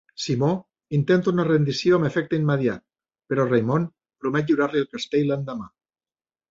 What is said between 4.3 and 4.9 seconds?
lliurar-li